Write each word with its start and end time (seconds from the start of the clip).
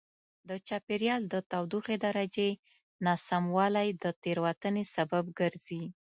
د 0.49 0.51
چاپېریال 0.67 1.21
د 1.33 1.35
تودوخې 1.51 1.95
درجې 2.05 2.49
ناسموالی 3.05 3.87
د 4.03 4.05
تېروتنې 4.21 4.83
سبب 4.95 5.25
ګرځي. 5.39 5.83